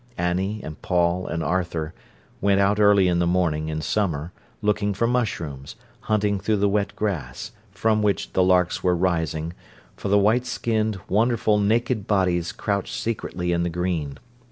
Annie 0.17 0.61
and 0.63 0.81
Paul 0.81 1.27
and 1.27 1.43
Arthur 1.43 1.93
went 2.41 2.59
out 2.59 2.79
early 2.79 3.07
in 3.07 3.19
the 3.19 3.27
morning, 3.27 3.69
in 3.69 3.81
summer, 3.83 4.33
looking 4.63 4.95
for 4.95 5.05
mushrooms, 5.05 5.75
hunting 5.99 6.39
through 6.39 6.55
the 6.57 6.67
wet 6.67 6.95
grass, 6.95 7.51
from 7.69 8.01
which 8.01 8.33
the 8.33 8.41
larks 8.41 8.81
were 8.81 8.95
rising, 8.95 9.53
for 9.95 10.07
the 10.07 10.17
white 10.17 10.47
skinned, 10.47 10.99
wonderful 11.07 11.59
naked 11.59 12.07
bodies 12.07 12.51
crouched 12.51 12.95
secretly 12.95 13.51
in 13.51 13.61
the 13.61 13.69
green. 13.69 14.17